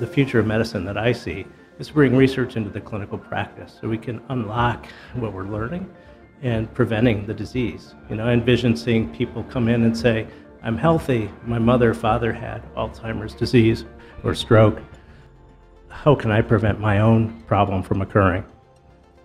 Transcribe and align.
the 0.00 0.06
future 0.06 0.38
of 0.38 0.46
medicine 0.46 0.84
that 0.84 0.98
I 0.98 1.12
see 1.12 1.46
is 1.78 1.88
to 1.88 1.92
bring 1.94 2.16
research 2.16 2.56
into 2.56 2.70
the 2.70 2.80
clinical 2.80 3.18
practice 3.18 3.78
so 3.80 3.88
we 3.88 3.98
can 3.98 4.20
unlock 4.28 4.86
what 5.14 5.32
we're 5.32 5.48
learning 5.48 5.88
and 6.42 6.72
preventing 6.74 7.26
the 7.26 7.34
disease. 7.34 7.94
You 8.10 8.16
know, 8.16 8.26
I 8.26 8.32
envision 8.32 8.76
seeing 8.76 9.14
people 9.14 9.42
come 9.44 9.68
in 9.68 9.84
and 9.84 9.96
say, 9.96 10.26
I'm 10.62 10.76
healthy. 10.76 11.30
My 11.44 11.58
mother, 11.58 11.94
father 11.94 12.32
had 12.32 12.62
Alzheimer's 12.74 13.34
disease 13.34 13.84
or 14.22 14.34
stroke. 14.34 14.80
How 15.88 16.14
can 16.14 16.30
I 16.30 16.42
prevent 16.42 16.78
my 16.78 17.00
own 17.00 17.40
problem 17.42 17.82
from 17.82 18.02
occurring? 18.02 18.44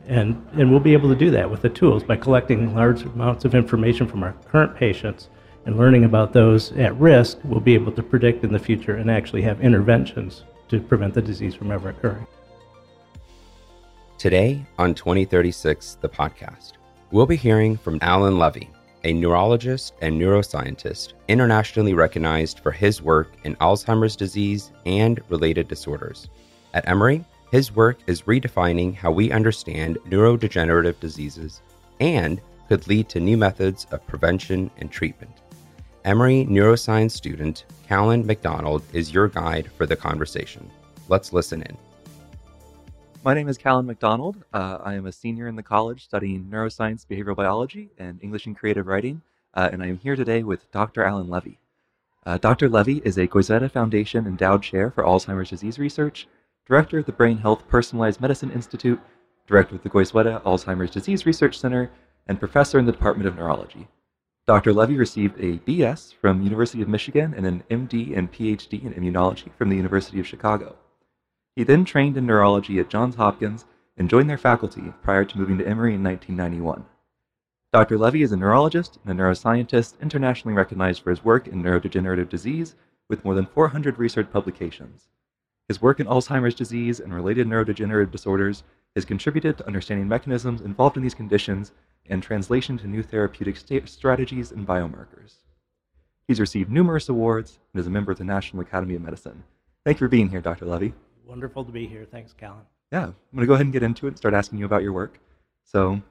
And, 0.07 0.45
and 0.53 0.71
we'll 0.71 0.79
be 0.79 0.93
able 0.93 1.09
to 1.09 1.15
do 1.15 1.31
that 1.31 1.49
with 1.49 1.61
the 1.61 1.69
tools 1.69 2.03
by 2.03 2.15
collecting 2.15 2.73
large 2.73 3.03
amounts 3.03 3.45
of 3.45 3.55
information 3.55 4.07
from 4.07 4.23
our 4.23 4.33
current 4.47 4.75
patients 4.75 5.29
and 5.65 5.77
learning 5.77 6.05
about 6.05 6.33
those 6.33 6.71
at 6.73 6.95
risk. 6.97 7.37
We'll 7.43 7.59
be 7.59 7.75
able 7.75 7.91
to 7.91 8.03
predict 8.03 8.43
in 8.43 8.51
the 8.51 8.59
future 8.59 8.95
and 8.95 9.11
actually 9.11 9.43
have 9.43 9.61
interventions 9.61 10.43
to 10.71 10.79
prevent 10.79 11.13
the 11.13 11.21
disease 11.21 11.53
from 11.53 11.69
ever 11.69 11.89
occurring. 11.89 12.25
Today 14.17 14.65
on 14.79 14.95
2036, 14.95 15.97
the 15.99 16.07
podcast, 16.07 16.73
we'll 17.11 17.25
be 17.25 17.35
hearing 17.35 17.75
from 17.75 17.99
Allan 18.01 18.39
Levey, 18.39 18.69
a 19.03 19.11
neurologist 19.11 19.93
and 20.01 20.19
neuroscientist 20.19 21.13
internationally 21.27 21.93
recognized 21.93 22.59
for 22.59 22.71
his 22.71 23.01
work 23.01 23.33
in 23.43 23.55
Alzheimer's 23.57 24.15
disease 24.15 24.71
and 24.85 25.19
related 25.27 25.67
disorders. 25.67 26.29
At 26.73 26.87
Emory, 26.87 27.25
his 27.51 27.75
work 27.75 27.99
is 28.07 28.21
redefining 28.21 28.95
how 28.95 29.11
we 29.11 29.29
understand 29.29 29.97
neurodegenerative 30.07 31.01
diseases 31.01 31.61
and 31.99 32.39
could 32.69 32.87
lead 32.87 33.09
to 33.09 33.19
new 33.19 33.35
methods 33.35 33.87
of 33.91 34.07
prevention 34.07 34.71
and 34.77 34.89
treatment. 34.89 35.40
Emory 36.03 36.47
neuroscience 36.49 37.11
student 37.11 37.65
Calen 37.87 38.25
MacDonald 38.25 38.81
is 38.91 39.13
your 39.13 39.27
guide 39.27 39.69
for 39.77 39.85
the 39.85 39.95
conversation. 39.95 40.67
Let's 41.09 41.31
listen 41.31 41.61
in. 41.61 41.77
My 43.23 43.35
name 43.35 43.47
is 43.47 43.59
Calen 43.59 43.85
MacDonald. 43.85 44.43
Uh, 44.51 44.79
I 44.83 44.95
am 44.95 45.05
a 45.05 45.11
senior 45.11 45.47
in 45.47 45.55
the 45.55 45.61
college 45.61 46.03
studying 46.03 46.45
neuroscience, 46.45 47.05
behavioral 47.05 47.35
biology, 47.35 47.91
and 47.99 48.17
English 48.23 48.47
and 48.47 48.57
creative 48.57 48.87
writing, 48.87 49.21
uh, 49.53 49.69
and 49.71 49.83
I 49.83 49.87
am 49.87 49.99
here 49.99 50.15
today 50.15 50.41
with 50.41 50.71
Dr. 50.71 51.03
Allan 51.03 51.29
Levey. 51.29 51.59
Uh, 52.25 52.39
Dr. 52.39 52.67
Levey 52.67 53.03
is 53.05 53.19
a 53.19 53.27
Goizueta 53.27 53.69
Foundation 53.69 54.25
Endowed 54.25 54.63
Chair 54.63 54.89
for 54.89 55.03
Alzheimer's 55.03 55.51
Disease 55.51 55.77
Research 55.77 56.27
Director 56.65 56.97
of 56.97 57.05
the 57.05 57.11
Brain 57.11 57.37
Health 57.37 57.67
Personalized 57.67 58.19
Medicine 58.19 58.51
Institute, 58.51 58.99
Director 59.45 59.75
of 59.75 59.83
the 59.83 59.89
Goizueta 59.89 60.41
Alzheimer's 60.41 60.89
Disease 60.89 61.27
Research 61.27 61.59
Center, 61.59 61.91
and 62.27 62.39
Professor 62.39 62.79
in 62.79 62.85
the 62.85 62.91
Department 62.91 63.27
of 63.27 63.35
Neurology. 63.35 63.87
Dr. 64.47 64.73
Levey 64.73 64.97
received 64.97 65.39
a 65.39 65.59
BS 65.59 66.15
from 66.15 66.41
University 66.41 66.81
of 66.81 66.89
Michigan 66.89 67.33
and 67.35 67.45
an 67.45 67.63
MD 67.69 68.17
and 68.17 68.31
PhD 68.31 68.83
in 68.83 68.93
immunology 68.93 69.53
from 69.53 69.69
the 69.69 69.75
University 69.75 70.19
of 70.19 70.25
Chicago. 70.25 70.77
He 71.55 71.63
then 71.63 71.85
trained 71.85 72.17
in 72.17 72.25
neurology 72.25 72.79
at 72.79 72.89
Johns 72.89 73.15
Hopkins 73.15 73.65
and 73.97 74.09
joined 74.09 74.29
their 74.29 74.39
faculty 74.39 74.93
prior 75.03 75.25
to 75.25 75.37
moving 75.37 75.59
to 75.59 75.67
Emory 75.67 75.93
in 75.93 76.03
1991. 76.03 76.85
Dr. 77.71 77.99
Levey 77.99 78.23
is 78.23 78.31
a 78.31 78.37
neurologist 78.37 78.97
and 79.05 79.19
a 79.19 79.23
neuroscientist 79.23 79.99
internationally 80.01 80.55
recognized 80.55 81.03
for 81.03 81.11
his 81.11 81.23
work 81.23 81.47
in 81.47 81.61
neurodegenerative 81.61 82.27
disease 82.27 82.75
with 83.07 83.23
more 83.23 83.35
than 83.35 83.45
400 83.45 83.99
research 83.99 84.31
publications. 84.31 85.07
His 85.67 85.81
work 85.81 85.99
in 85.99 86.07
Alzheimer's 86.07 86.55
disease 86.55 86.99
and 86.99 87.13
related 87.13 87.47
neurodegenerative 87.47 88.11
disorders 88.11 88.63
has 88.95 89.05
contributed 89.05 89.57
to 89.59 89.67
understanding 89.67 90.07
mechanisms 90.07 90.61
involved 90.61 90.97
in 90.97 91.03
these 91.03 91.13
conditions 91.13 91.71
and 92.09 92.21
translation 92.21 92.77
to 92.79 92.87
new 92.87 93.03
therapeutic 93.03 93.57
strategies 93.85 94.51
and 94.51 94.67
biomarkers. 94.67 95.35
He's 96.27 96.39
received 96.39 96.71
numerous 96.71 97.09
awards 97.09 97.59
and 97.73 97.79
is 97.79 97.87
a 97.87 97.89
member 97.89 98.11
of 98.11 98.17
the 98.17 98.23
National 98.23 98.61
Academy 98.61 98.95
of 98.95 99.01
Medicine. 99.01 99.43
Thank 99.83 99.99
you 99.99 100.05
for 100.05 100.09
being 100.09 100.29
here, 100.29 100.41
Dr. 100.41 100.65
Levey. 100.65 100.93
Wonderful 101.25 101.65
to 101.65 101.71
be 101.71 101.87
here. 101.87 102.05
Thanks, 102.05 102.33
Calen. 102.39 102.65
Yeah, 102.91 103.05
I'm 103.05 103.15
going 103.33 103.41
to 103.41 103.47
go 103.47 103.53
ahead 103.53 103.65
and 103.65 103.73
get 103.73 103.83
into 103.83 104.05
it 104.05 104.09
and 104.09 104.17
start 104.17 104.33
asking 104.33 104.59
you 104.59 104.65
about 104.65 104.83
your 104.83 104.93
work. 104.93 105.19
So, 105.63 106.01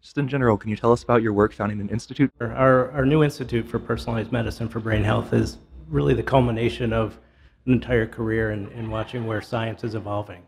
just 0.00 0.16
in 0.16 0.28
general, 0.28 0.56
can 0.56 0.70
you 0.70 0.76
tell 0.76 0.92
us 0.92 1.02
about 1.02 1.22
your 1.22 1.32
work 1.32 1.52
founding 1.52 1.80
an 1.80 1.88
institute? 1.88 2.32
Our, 2.40 2.90
our 2.92 3.04
new 3.04 3.22
Institute 3.22 3.68
for 3.68 3.78
Personalized 3.78 4.32
Medicine 4.32 4.68
for 4.68 4.80
Brain 4.80 5.04
Health 5.04 5.32
is 5.32 5.58
really 5.88 6.14
the 6.14 6.22
culmination 6.22 6.92
of 6.92 7.18
an 7.66 7.72
entire 7.72 8.06
career 8.06 8.52
in, 8.52 8.68
in 8.72 8.90
watching 8.90 9.26
where 9.26 9.42
science 9.42 9.84
is 9.84 9.94
evolving. 9.94 10.42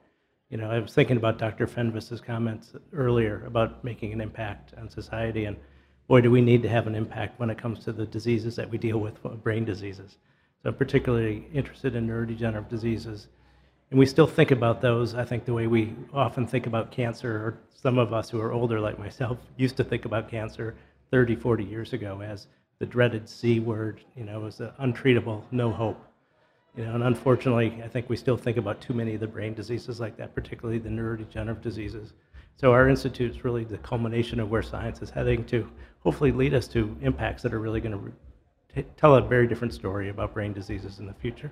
You 0.50 0.56
know, 0.56 0.68
I 0.68 0.80
was 0.80 0.92
thinking 0.92 1.16
about 1.16 1.38
Dr. 1.38 1.68
Fenves's 1.68 2.20
comments 2.20 2.72
earlier 2.92 3.44
about 3.46 3.84
making 3.84 4.12
an 4.12 4.20
impact 4.20 4.74
on 4.76 4.90
society, 4.90 5.44
and 5.44 5.56
boy, 6.08 6.20
do 6.20 6.30
we 6.32 6.40
need 6.40 6.60
to 6.64 6.68
have 6.68 6.88
an 6.88 6.96
impact 6.96 7.38
when 7.38 7.50
it 7.50 7.58
comes 7.58 7.84
to 7.84 7.92
the 7.92 8.04
diseases 8.04 8.56
that 8.56 8.68
we 8.68 8.76
deal 8.76 8.98
with, 8.98 9.24
uh, 9.24 9.28
brain 9.28 9.64
diseases. 9.64 10.18
So 10.60 10.70
I'm 10.70 10.74
particularly 10.74 11.46
interested 11.54 11.94
in 11.94 12.08
neurodegenerative 12.08 12.68
diseases. 12.68 13.28
And 13.90 13.98
we 13.98 14.06
still 14.06 14.26
think 14.26 14.50
about 14.50 14.80
those, 14.80 15.14
I 15.14 15.24
think, 15.24 15.44
the 15.44 15.54
way 15.54 15.68
we 15.68 15.94
often 16.12 16.48
think 16.48 16.66
about 16.66 16.90
cancer, 16.90 17.30
or 17.30 17.58
some 17.72 17.96
of 17.96 18.12
us 18.12 18.28
who 18.28 18.40
are 18.40 18.52
older, 18.52 18.80
like 18.80 18.98
myself, 18.98 19.38
used 19.56 19.76
to 19.76 19.84
think 19.84 20.04
about 20.04 20.28
cancer 20.28 20.74
30, 21.12 21.36
40 21.36 21.62
years 21.62 21.92
ago 21.92 22.22
as 22.22 22.48
the 22.80 22.86
dreaded 22.86 23.28
C 23.28 23.60
word, 23.60 24.00
you 24.16 24.24
know, 24.24 24.46
as 24.46 24.58
untreatable, 24.80 25.44
no 25.52 25.70
hope. 25.70 26.09
You 26.76 26.84
know, 26.84 26.94
and 26.94 27.02
unfortunately, 27.02 27.82
I 27.84 27.88
think 27.88 28.08
we 28.08 28.16
still 28.16 28.36
think 28.36 28.56
about 28.56 28.80
too 28.80 28.94
many 28.94 29.14
of 29.14 29.20
the 29.20 29.26
brain 29.26 29.54
diseases 29.54 30.00
like 30.00 30.16
that, 30.16 30.34
particularly 30.34 30.78
the 30.78 30.88
neurodegenerative 30.88 31.60
diseases. 31.60 32.12
So 32.56 32.72
our 32.72 32.88
institute 32.88 33.30
is 33.30 33.44
really 33.44 33.64
the 33.64 33.78
culmination 33.78 34.38
of 34.38 34.50
where 34.50 34.62
science 34.62 35.02
is 35.02 35.10
heading 35.10 35.44
to 35.46 35.68
hopefully 36.00 36.30
lead 36.30 36.54
us 36.54 36.68
to 36.68 36.96
impacts 37.00 37.42
that 37.42 37.52
are 37.52 37.58
really 37.58 37.80
going 37.80 38.12
to 38.74 38.82
tell 38.96 39.16
a 39.16 39.20
very 39.20 39.46
different 39.46 39.74
story 39.74 40.10
about 40.10 40.32
brain 40.32 40.52
diseases 40.52 40.98
in 40.98 41.06
the 41.06 41.14
future. 41.14 41.50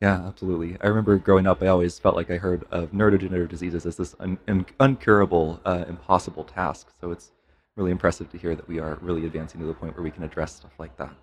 Yeah, 0.00 0.26
absolutely. 0.26 0.76
I 0.80 0.88
remember 0.88 1.18
growing 1.18 1.46
up, 1.46 1.62
I 1.62 1.66
always 1.66 1.98
felt 1.98 2.16
like 2.16 2.30
I 2.30 2.36
heard 2.36 2.64
of 2.70 2.92
neurodegenerative 2.92 3.48
diseases 3.48 3.86
as 3.86 3.96
this 3.96 4.14
un- 4.18 4.38
un- 4.48 4.66
uncurable, 4.78 5.60
uh, 5.64 5.84
impossible 5.88 6.44
task. 6.44 6.88
So 7.00 7.10
it's 7.10 7.32
really 7.76 7.90
impressive 7.90 8.30
to 8.30 8.38
hear 8.38 8.54
that 8.56 8.66
we 8.68 8.78
are 8.78 8.98
really 9.00 9.26
advancing 9.26 9.60
to 9.60 9.66
the 9.66 9.74
point 9.74 9.94
where 9.94 10.02
we 10.02 10.10
can 10.10 10.24
address 10.24 10.56
stuff 10.56 10.72
like 10.78 10.96
that. 10.96 11.14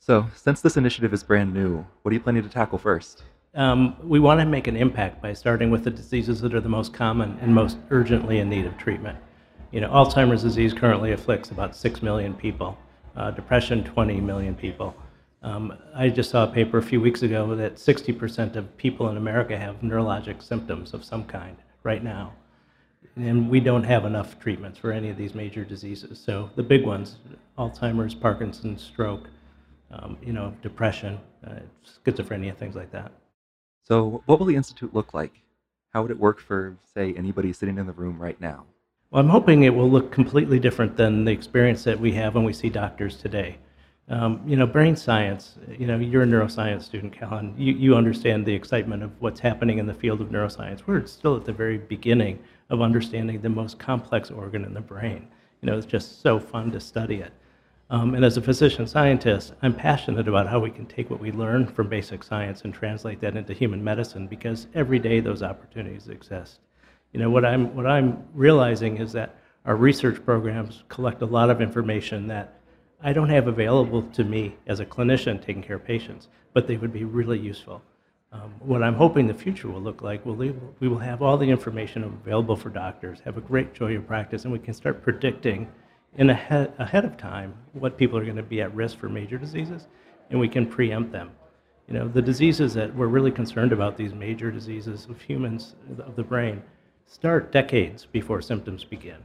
So, 0.00 0.26
since 0.34 0.60
this 0.62 0.76
initiative 0.76 1.12
is 1.12 1.22
brand 1.22 1.52
new, 1.52 1.84
what 2.02 2.10
are 2.10 2.14
you 2.14 2.20
planning 2.20 2.42
to 2.42 2.48
tackle 2.48 2.78
first? 2.78 3.24
Um, 3.54 3.96
we 4.02 4.20
want 4.20 4.40
to 4.40 4.46
make 4.46 4.66
an 4.66 4.76
impact 4.76 5.20
by 5.20 5.32
starting 5.32 5.70
with 5.70 5.84
the 5.84 5.90
diseases 5.90 6.40
that 6.40 6.54
are 6.54 6.60
the 6.60 6.68
most 6.68 6.94
common 6.94 7.38
and 7.42 7.54
most 7.54 7.76
urgently 7.90 8.38
in 8.38 8.48
need 8.48 8.64
of 8.64 8.78
treatment. 8.78 9.18
You 9.70 9.80
know, 9.80 9.90
Alzheimer's 9.90 10.42
disease 10.42 10.72
currently 10.72 11.12
afflicts 11.12 11.50
about 11.50 11.76
6 11.76 12.02
million 12.02 12.32
people, 12.32 12.78
uh, 13.16 13.32
depression, 13.32 13.84
20 13.84 14.20
million 14.20 14.54
people. 14.54 14.94
Um, 15.42 15.76
I 15.94 16.08
just 16.08 16.30
saw 16.30 16.44
a 16.44 16.46
paper 16.46 16.78
a 16.78 16.82
few 16.82 17.00
weeks 17.00 17.22
ago 17.22 17.54
that 17.56 17.74
60% 17.74 18.56
of 18.56 18.74
people 18.76 19.10
in 19.10 19.16
America 19.16 19.58
have 19.58 19.82
neurologic 19.82 20.42
symptoms 20.42 20.94
of 20.94 21.04
some 21.04 21.24
kind 21.24 21.56
right 21.82 22.02
now. 22.02 22.32
And 23.16 23.50
we 23.50 23.60
don't 23.60 23.84
have 23.84 24.04
enough 24.04 24.38
treatments 24.38 24.78
for 24.78 24.90
any 24.92 25.10
of 25.10 25.16
these 25.16 25.34
major 25.34 25.64
diseases. 25.64 26.18
So 26.18 26.50
the 26.56 26.62
big 26.62 26.84
ones 26.84 27.16
Alzheimer's, 27.58 28.14
Parkinson's, 28.14 28.82
stroke, 28.82 29.28
um, 29.90 30.18
you 30.22 30.32
know, 30.32 30.54
depression, 30.62 31.18
uh, 31.46 31.60
schizophrenia, 31.84 32.56
things 32.56 32.74
like 32.74 32.90
that. 32.92 33.12
So, 33.82 34.22
what 34.26 34.38
will 34.38 34.46
the 34.46 34.56
institute 34.56 34.94
look 34.94 35.14
like? 35.14 35.32
How 35.94 36.02
would 36.02 36.10
it 36.10 36.18
work 36.18 36.40
for, 36.40 36.76
say, 36.94 37.14
anybody 37.14 37.52
sitting 37.52 37.78
in 37.78 37.86
the 37.86 37.92
room 37.92 38.18
right 38.18 38.38
now? 38.40 38.66
Well, 39.10 39.22
I'm 39.22 39.30
hoping 39.30 39.62
it 39.62 39.74
will 39.74 39.90
look 39.90 40.12
completely 40.12 40.58
different 40.58 40.96
than 40.96 41.24
the 41.24 41.32
experience 41.32 41.84
that 41.84 41.98
we 41.98 42.12
have 42.12 42.34
when 42.34 42.44
we 42.44 42.52
see 42.52 42.68
doctors 42.68 43.16
today. 43.16 43.56
Um, 44.10 44.42
you 44.46 44.56
know, 44.56 44.66
brain 44.66 44.96
science, 44.96 45.56
you 45.78 45.86
know, 45.86 45.98
you're 45.98 46.22
a 46.22 46.26
neuroscience 46.26 46.82
student, 46.82 47.14
Calen. 47.14 47.54
You, 47.58 47.74
you 47.74 47.94
understand 47.94 48.44
the 48.44 48.54
excitement 48.54 49.02
of 49.02 49.10
what's 49.20 49.40
happening 49.40 49.78
in 49.78 49.86
the 49.86 49.94
field 49.94 50.20
of 50.20 50.28
neuroscience. 50.28 50.82
We're 50.86 51.06
still 51.06 51.36
at 51.36 51.44
the 51.44 51.52
very 51.52 51.78
beginning 51.78 52.38
of 52.70 52.80
understanding 52.82 53.40
the 53.40 53.48
most 53.48 53.78
complex 53.78 54.30
organ 54.30 54.64
in 54.64 54.74
the 54.74 54.80
brain. 54.80 55.28
You 55.60 55.70
know, 55.70 55.76
it's 55.76 55.86
just 55.86 56.22
so 56.22 56.38
fun 56.38 56.70
to 56.72 56.80
study 56.80 57.16
it. 57.16 57.32
Um, 57.90 58.14
and 58.14 58.24
as 58.24 58.36
a 58.36 58.42
physician 58.42 58.86
scientist, 58.86 59.54
I'm 59.62 59.74
passionate 59.74 60.28
about 60.28 60.46
how 60.46 60.60
we 60.60 60.70
can 60.70 60.84
take 60.84 61.08
what 61.08 61.20
we 61.20 61.32
learn 61.32 61.66
from 61.66 61.88
basic 61.88 62.22
science 62.22 62.62
and 62.62 62.74
translate 62.74 63.20
that 63.20 63.34
into 63.34 63.54
human 63.54 63.82
medicine 63.82 64.26
because 64.26 64.66
every 64.74 64.98
day 64.98 65.20
those 65.20 65.42
opportunities 65.42 66.08
exist. 66.08 66.60
You 67.12 67.20
know, 67.20 67.30
what 67.30 67.46
I'm, 67.46 67.74
what 67.74 67.86
I'm 67.86 68.24
realizing 68.34 68.98
is 68.98 69.12
that 69.12 69.36
our 69.64 69.74
research 69.74 70.22
programs 70.22 70.84
collect 70.88 71.22
a 71.22 71.26
lot 71.26 71.48
of 71.48 71.62
information 71.62 72.26
that 72.28 72.60
I 73.02 73.14
don't 73.14 73.30
have 73.30 73.48
available 73.48 74.02
to 74.02 74.24
me 74.24 74.56
as 74.66 74.80
a 74.80 74.86
clinician 74.86 75.40
taking 75.40 75.62
care 75.62 75.76
of 75.76 75.84
patients, 75.84 76.28
but 76.52 76.66
they 76.66 76.76
would 76.76 76.92
be 76.92 77.04
really 77.04 77.38
useful. 77.38 77.80
Um, 78.32 78.54
what 78.58 78.82
I'm 78.82 78.94
hoping 78.94 79.26
the 79.26 79.32
future 79.32 79.68
will 79.68 79.80
look 79.80 80.02
like, 80.02 80.26
we'll, 80.26 80.34
we 80.34 80.88
will 80.88 80.98
have 80.98 81.22
all 81.22 81.38
the 81.38 81.48
information 81.48 82.04
available 82.04 82.56
for 82.56 82.68
doctors, 82.68 83.20
have 83.24 83.38
a 83.38 83.40
great 83.40 83.72
joy 83.72 83.96
of 83.96 84.06
practice, 84.06 84.44
and 84.44 84.52
we 84.52 84.58
can 84.58 84.74
start 84.74 85.02
predicting 85.02 85.66
in 86.16 86.30
ahead, 86.30 86.72
ahead 86.78 87.04
of 87.04 87.16
time 87.16 87.54
what 87.72 87.96
people 87.96 88.18
are 88.18 88.24
going 88.24 88.36
to 88.36 88.42
be 88.42 88.60
at 88.60 88.74
risk 88.74 88.98
for 88.98 89.08
major 89.08 89.38
diseases, 89.38 89.86
and 90.30 90.40
we 90.40 90.48
can 90.48 90.66
preempt 90.66 91.12
them. 91.12 91.30
You 91.86 91.94
know, 91.94 92.08
the 92.08 92.22
diseases 92.22 92.74
that 92.74 92.94
we're 92.94 93.06
really 93.06 93.30
concerned 93.30 93.72
about, 93.72 93.96
these 93.96 94.12
major 94.12 94.50
diseases 94.50 95.06
of 95.06 95.20
humans, 95.22 95.74
of 95.98 96.16
the 96.16 96.22
brain, 96.22 96.62
start 97.06 97.50
decades 97.50 98.04
before 98.04 98.42
symptoms 98.42 98.84
begin. 98.84 99.18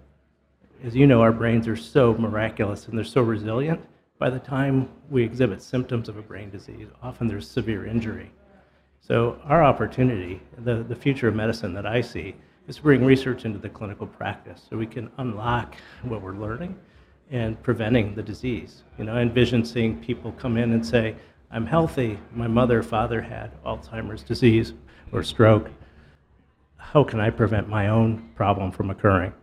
As 0.83 0.95
you 0.95 1.07
know, 1.07 1.21
our 1.21 1.33
brains 1.33 1.67
are 1.67 1.75
so 1.75 2.13
miraculous 2.13 2.87
and 2.87 2.97
they're 2.97 3.05
so 3.05 3.21
resilient. 3.21 3.81
By 4.17 4.29
the 4.29 4.39
time 4.39 4.89
we 5.09 5.23
exhibit 5.23 5.61
symptoms 5.61 6.07
of 6.07 6.17
a 6.17 6.21
brain 6.21 6.49
disease, 6.49 6.87
often 7.01 7.27
there's 7.27 7.49
severe 7.49 7.85
injury. 7.85 8.31
So 9.01 9.39
our 9.43 9.63
opportunity, 9.63 10.41
the, 10.57 10.83
the 10.83 10.95
future 10.95 11.27
of 11.27 11.35
medicine 11.35 11.73
that 11.73 11.85
I 11.85 11.99
see, 11.99 12.35
is 12.67 12.79
bring 12.79 13.03
research 13.03 13.45
into 13.45 13.59
the 13.59 13.69
clinical 13.69 14.07
practice 14.07 14.65
so 14.69 14.77
we 14.77 14.85
can 14.85 15.09
unlock 15.17 15.75
what 16.03 16.21
we're 16.21 16.35
learning 16.35 16.77
and 17.31 17.61
preventing 17.61 18.15
the 18.15 18.23
disease. 18.23 18.83
You 18.97 19.05
know, 19.05 19.15
I 19.15 19.21
envision 19.21 19.65
seeing 19.65 19.99
people 19.99 20.31
come 20.33 20.57
in 20.57 20.71
and 20.71 20.85
say, 20.85 21.15
I'm 21.51 21.65
healthy, 21.65 22.19
my 22.33 22.47
mother 22.47 22.81
father 22.81 23.21
had 23.21 23.51
Alzheimer's 23.63 24.23
disease 24.23 24.73
or 25.11 25.23
stroke. 25.23 25.69
How 26.77 27.03
can 27.03 27.19
I 27.19 27.29
prevent 27.29 27.67
my 27.67 27.89
own 27.89 28.29
problem 28.35 28.71
from 28.71 28.89
occurring? 28.89 29.33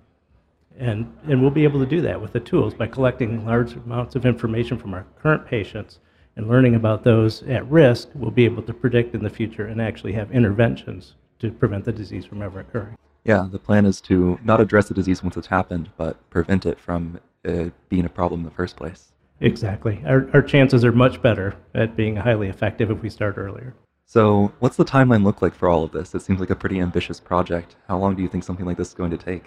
And, 0.79 1.13
and 1.29 1.43
we'll 1.43 1.51
be 1.51 1.65
able 1.65 1.81
to 1.81 1.87
do 1.87 2.01
that 2.03 2.21
with 2.21 2.33
the 2.33 2.41
tools 2.41 2.75
by 2.75 2.87
collecting 2.87 3.45
large 3.45 3.75
amounts 3.75 4.17
of 4.17 4.25
information 4.25 4.79
from 4.79 4.95
our 4.95 5.05
current 5.21 5.47
patients 5.47 5.99
and 6.37 6.49
learning 6.49 6.75
about 6.75 7.05
those 7.05 7.43
at 7.43 7.69
risk, 7.71 8.09
we'll 8.15 8.31
be 8.31 8.45
able 8.45 8.63
to 8.63 8.73
predict 8.73 9.15
in 9.15 9.23
the 9.23 9.29
future 9.29 9.67
and 9.67 9.81
actually 9.81 10.13
have 10.13 10.31
interventions 10.31 11.17
to 11.41 11.51
prevent 11.51 11.85
the 11.85 11.93
disease 11.93 12.25
from 12.25 12.41
ever 12.41 12.61
occurring. 12.61 12.97
Yeah, 13.25 13.49
the 13.51 13.59
plan 13.59 13.87
is 13.87 14.01
to 14.03 14.39
not 14.43 14.61
address 14.61 14.89
the 14.89 14.95
disease 14.95 15.23
once 15.23 15.37
it's 15.37 15.49
happened, 15.49 15.91
but 15.97 16.31
prevent 16.31 16.67
it 16.67 16.79
from 16.81 17.21
uh, 17.47 17.67
being 17.89 18.05
a 18.05 18.09
problem 18.09 18.41
in 18.41 18.45
the 18.45 18.51
first 18.51 18.77
place. 18.77 19.13
Exactly. 19.41 20.03
Our, 20.07 20.29
our 20.35 20.43
chances 20.43 20.85
are 20.85 20.93
much 20.93 21.23
better 21.23 21.57
at 21.75 21.97
being 21.97 22.17
highly 22.17 22.49
effective 22.49 22.91
if 22.91 23.03
we 23.03 23.09
start 23.09 23.39
earlier. 23.39 23.75
So, 24.05 24.53
what's 24.59 24.77
the 24.77 24.85
timeline 24.85 25.25
look 25.25 25.41
like 25.41 25.55
for 25.55 25.69
all 25.69 25.85
of 25.85 25.93
this? 25.93 26.15
It 26.15 26.23
seems 26.23 26.41
like 26.41 26.51
a 26.51 26.57
pretty 26.57 26.81
ambitious 26.81 27.21
project. 27.21 27.77
How 27.89 27.97
long 27.97 28.17
do 28.17 28.23
you 28.23 28.29
think 28.29 28.45
something 28.45 28.67
like 28.67 28.77
this 28.77 28.89
is 28.89 28.95
going 28.95 29.13
to 29.13 29.17
take? 29.17 29.45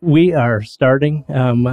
We 0.00 0.32
are 0.32 0.62
starting 0.62 1.24
um, 1.28 1.66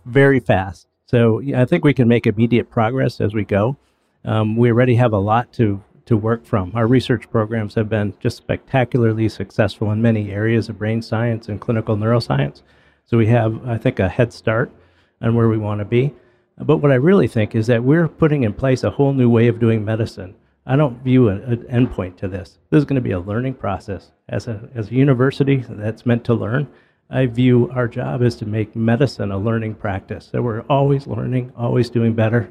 very 0.06 0.40
fast. 0.40 0.88
So, 1.04 1.42
I 1.54 1.64
think 1.64 1.84
we 1.84 1.94
can 1.94 2.08
make 2.08 2.26
immediate 2.26 2.70
progress 2.70 3.20
as 3.20 3.34
we 3.34 3.44
go. 3.44 3.76
Um, 4.24 4.56
we 4.56 4.70
already 4.70 4.96
have 4.96 5.12
a 5.12 5.18
lot 5.18 5.52
to, 5.54 5.82
to 6.06 6.16
work 6.16 6.44
from. 6.44 6.72
Our 6.74 6.86
research 6.86 7.30
programs 7.30 7.74
have 7.74 7.88
been 7.88 8.14
just 8.20 8.36
spectacularly 8.36 9.28
successful 9.28 9.90
in 9.92 10.00
many 10.00 10.30
areas 10.30 10.68
of 10.68 10.78
brain 10.78 11.02
science 11.02 11.48
and 11.48 11.60
clinical 11.60 11.96
neuroscience. 11.96 12.62
So, 13.04 13.18
we 13.18 13.26
have, 13.26 13.68
I 13.68 13.78
think, 13.78 13.98
a 13.98 14.08
head 14.08 14.32
start 14.32 14.72
on 15.20 15.34
where 15.34 15.48
we 15.48 15.58
want 15.58 15.80
to 15.80 15.84
be. 15.84 16.12
But 16.58 16.78
what 16.78 16.92
I 16.92 16.96
really 16.96 17.28
think 17.28 17.54
is 17.54 17.66
that 17.66 17.84
we're 17.84 18.08
putting 18.08 18.44
in 18.44 18.54
place 18.54 18.82
a 18.82 18.90
whole 18.90 19.12
new 19.12 19.28
way 19.28 19.48
of 19.48 19.60
doing 19.60 19.84
medicine. 19.84 20.34
I 20.64 20.74
don't 20.74 21.02
view 21.04 21.28
an 21.28 21.64
endpoint 21.70 22.16
to 22.16 22.28
this. 22.28 22.58
This 22.70 22.78
is 22.78 22.84
going 22.84 22.96
to 22.96 23.00
be 23.00 23.12
a 23.12 23.20
learning 23.20 23.54
process. 23.54 24.10
As 24.28 24.48
a, 24.48 24.68
as 24.74 24.88
a 24.88 24.94
university 24.94 25.64
that's 25.68 26.06
meant 26.06 26.24
to 26.24 26.34
learn, 26.34 26.66
I 27.08 27.26
view 27.26 27.70
our 27.72 27.86
job 27.86 28.22
as 28.22 28.34
to 28.36 28.46
make 28.46 28.74
medicine 28.74 29.30
a 29.30 29.38
learning 29.38 29.74
practice. 29.74 30.28
So 30.32 30.42
we're 30.42 30.62
always 30.62 31.06
learning, 31.06 31.52
always 31.56 31.88
doing 31.88 32.14
better. 32.14 32.50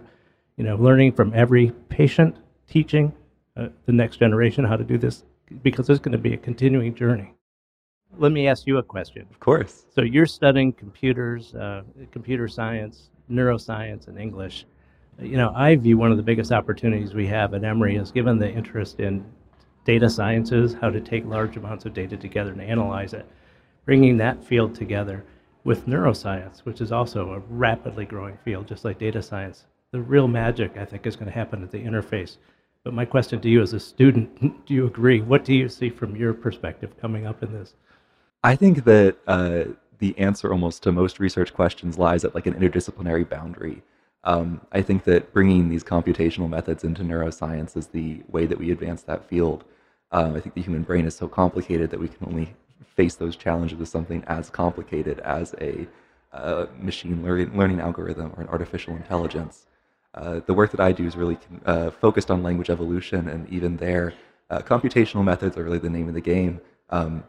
You 0.56 0.63
know, 0.63 0.78
learning 0.78 1.12
from 1.13 1.34
every 1.34 1.72
patient, 1.90 2.38
teaching 2.68 3.12
uh, 3.57 3.69
the 3.86 3.92
next 3.92 4.18
generation 4.18 4.66
how 4.66 4.75
to 4.75 4.84
do 4.84 4.98
this, 4.98 5.24
because 5.63 5.90
it's 5.90 6.00
going 6.00 6.12
to 6.12 6.18
be 6.18 6.34
a 6.34 6.38
continuing 6.38 6.94
journey. 6.94 7.34
Let 8.18 8.31
me 8.31 8.48
ask 8.48 8.66
you 8.68 8.78
a 8.78 8.84
question. 8.84 9.25
Of 9.30 9.40
course. 9.40 9.86
So 9.94 10.02
you're 10.02 10.25
studying 10.25 10.74
computers, 10.74 11.54
uh, 11.56 11.84
computer 12.12 12.48
science, 12.48 13.10
neuroscience, 13.30 14.07
and 14.07 14.18
English. 14.18 14.66
You 15.19 15.38
know, 15.38 15.54
I 15.56 15.75
view 15.75 15.98
one 15.98 16.12
of 16.12 16.18
the 16.18 16.24
biggest 16.24 16.52
opportunities 16.52 17.13
we 17.13 17.28
have 17.28 17.54
at 17.54 17.63
Emory 17.63 17.96
is 17.96 18.12
given 18.12 18.38
the 18.38 18.50
interest 18.50 19.00
in 19.00 19.25
data 19.86 20.10
sciences, 20.10 20.75
how 20.81 20.90
to 20.90 21.00
take 21.00 21.25
large 21.25 21.57
amounts 21.57 21.86
of 21.86 21.94
data 21.94 22.18
together 22.18 22.52
and 22.52 22.62
analyze 22.62 23.13
it, 23.13 23.25
bringing 23.86 24.18
that 24.18 24.44
field 24.44 24.75
together 24.75 25.24
with 25.63 25.86
neuroscience, 25.88 26.60
which 26.60 26.81
is 26.81 26.92
also 26.92 27.31
a 27.31 27.40
rapidly 27.50 28.06
growing 28.06 28.38
field, 28.44 28.68
just 28.68 28.86
like 28.86 29.00
data 29.00 29.22
science. 29.22 29.66
The 29.92 30.02
real 30.02 30.28
magic, 30.28 30.78
I 30.78 30.86
think, 30.86 31.06
is 31.06 31.16
going 31.16 31.28
to 31.28 31.38
happen 31.38 31.63
at 31.63 31.72
the 31.72 31.80
interface. 31.80 32.38
But 32.86 32.94
my 32.94 33.04
question 33.04 33.42
to 33.42 33.50
you 33.50 33.64
as 33.64 33.74
a 33.74 33.80
student, 33.80 34.66
do 34.68 34.74
you 34.76 34.86
agree? 34.86 35.20
What 35.20 35.44
do 35.44 35.56
you 35.56 35.68
see 35.68 35.90
from 35.90 36.16
your 36.16 36.36
perspective 36.36 36.96
coming 37.02 37.26
up 37.26 37.42
in 37.42 37.52
this? 37.52 37.74
I 38.44 38.56
think 38.56 38.84
that 38.86 39.18
uh, 39.26 39.64
the 39.98 40.16
answer 40.20 40.52
almost 40.52 40.84
to 40.84 40.92
most 40.92 41.20
research 41.20 41.52
questions 41.52 41.98
lies 41.98 42.24
at 42.24 42.36
like 42.36 42.46
an 42.46 42.54
interdisciplinary 42.54 43.28
boundary. 43.28 43.82
Um, 44.24 44.62
I 44.72 44.84
think 44.84 45.04
that 45.06 45.34
bringing 45.34 45.68
these 45.68 45.84
computational 45.84 46.48
methods 46.48 46.84
into 46.84 47.02
neuroscience 47.02 47.76
is 47.76 47.88
the 47.88 48.22
way 48.30 48.46
that 48.46 48.60
we 48.60 48.70
advance 48.70 49.02
that 49.04 49.28
field. 49.28 49.64
Um, 50.12 50.36
I 50.36 50.40
think 50.40 50.54
the 50.54 50.62
human 50.62 50.84
brain 50.84 51.08
is 51.08 51.16
so 51.16 51.28
complicated 51.28 51.90
that 51.90 52.00
we 52.00 52.08
can 52.08 52.28
only 52.28 52.54
face 52.96 53.16
those 53.16 53.36
challenges 53.36 53.80
with 53.80 53.90
something 53.90 54.24
as 54.28 54.52
complicated 54.52 55.20
as 55.22 55.56
a 55.60 55.88
uh, 56.34 56.68
machine 56.80 57.24
learning, 57.24 57.58
learning 57.58 57.80
algorithm 57.80 58.31
or 58.38 58.44
an 58.44 58.48
artificial 58.50 58.96
intelligence. 58.96 59.66
Uh, 60.16 60.40
the 60.46 60.54
work 60.54 60.72
that 60.72 60.80
I 60.80 60.94
do 60.94 61.06
is 61.06 61.16
really 61.18 61.38
uh, 61.66 61.92
focused 61.92 62.32
on 62.32 62.42
language 62.42 62.70
evolution, 62.70 63.28
and 63.28 63.48
even 63.50 63.76
there, 63.78 64.14
uh, 64.50 64.60
computational 64.60 65.24
methods 65.24 65.58
are 65.58 65.64
really 65.64 65.78
the 65.78 65.90
name 65.90 66.08
of 66.08 66.14
the 66.14 66.22
game. 66.22 66.62
Um, 66.90 67.26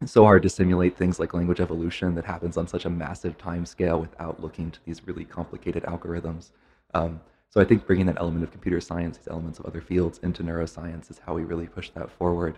it's 0.00 0.12
so 0.12 0.22
hard 0.22 0.44
to 0.44 0.48
simulate 0.48 0.96
things 0.96 1.18
like 1.18 1.34
language 1.34 1.60
evolution 1.60 2.14
that 2.14 2.24
happens 2.24 2.56
on 2.56 2.68
such 2.68 2.84
a 2.84 2.90
massive 2.90 3.36
time 3.36 3.66
scale 3.66 4.00
without 4.00 4.40
looking 4.40 4.70
to 4.70 4.78
these 4.84 5.04
really 5.04 5.24
complicated 5.24 5.82
algorithms. 5.82 6.52
Um, 6.94 7.20
so 7.50 7.60
I 7.60 7.64
think 7.64 7.86
bringing 7.86 8.06
that 8.06 8.20
element 8.20 8.44
of 8.44 8.52
computer 8.52 8.80
science, 8.80 9.16
these 9.16 9.26
elements 9.26 9.58
of 9.58 9.66
other 9.66 9.80
fields 9.80 10.20
into 10.22 10.44
neuroscience 10.44 11.10
is 11.10 11.20
how 11.26 11.34
we 11.34 11.42
really 11.42 11.66
push 11.66 11.90
that 11.90 12.10
forward. 12.12 12.56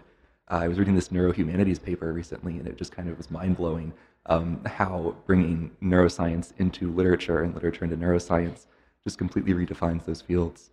Uh, 0.51 0.59
I 0.63 0.69
was 0.69 0.79
reading 0.79 0.97
this 0.97 1.09
neurohumanities 1.09 1.83
paper 1.83 2.13
recently, 2.13 2.59
and 2.59 2.69
it 2.69 2.77
just 2.77 2.93
kind 2.93 3.09
of 3.09 3.17
was 3.17 3.31
mind 3.31 3.57
blowing 3.57 3.95
um, 4.27 4.63
how 4.67 5.15
bringing 5.27 5.71
neuroscience 5.83 6.53
into 6.59 6.93
literature 6.93 7.43
and 7.43 7.55
literature 7.55 7.85
into 7.85 7.97
neuroscience 7.97 8.67
just 9.05 9.19
completely 9.19 9.55
redefines 9.55 10.05
those 10.05 10.21
fields. 10.21 10.71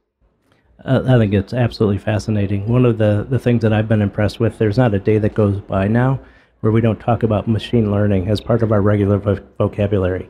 Uh, 0.83 1.01
I 1.07 1.17
think 1.17 1.33
it's 1.33 1.53
absolutely 1.53 1.97
fascinating. 1.97 2.67
One 2.67 2.85
of 2.85 2.97
the, 2.97 3.25
the 3.27 3.39
things 3.39 3.61
that 3.61 3.71
I've 3.71 3.87
been 3.87 4.01
impressed 4.01 4.39
with, 4.39 4.57
there's 4.57 4.77
not 4.77 4.93
a 4.93 4.99
day 4.99 5.17
that 5.17 5.33
goes 5.33 5.61
by 5.61 5.87
now 5.87 6.19
where 6.59 6.71
we 6.71 6.81
don't 6.81 6.99
talk 6.99 7.23
about 7.23 7.47
machine 7.47 7.89
learning 7.89 8.27
as 8.27 8.41
part 8.41 8.61
of 8.61 8.71
our 8.71 8.81
regular 8.81 9.17
vo- 9.17 9.39
vocabulary. 9.57 10.29